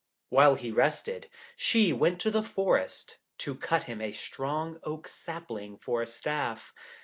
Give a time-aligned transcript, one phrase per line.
[0.29, 5.77] While he rested, she went to the forest, to cut him a strong oak sapling
[5.77, 6.73] for a staff.